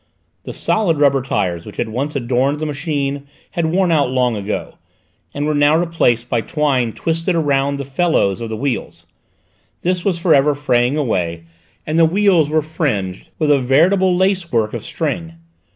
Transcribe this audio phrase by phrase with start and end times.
[0.45, 4.79] The solid rubber tyres which once had adorned the machine had worn out long ago,
[5.31, 9.05] and were now replaced by twine twisted round the felloes of the wheels;
[9.83, 11.43] this was for ever fraying away
[11.85, 15.33] and the wheels were fringed with a veritable lace work of string.